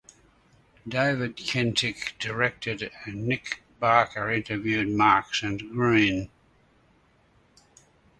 [0.87, 6.31] David Kentick directed and Nick Barker interviewed Marks and Green.